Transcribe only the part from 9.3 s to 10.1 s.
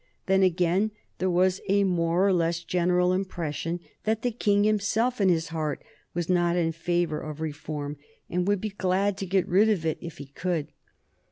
rid of it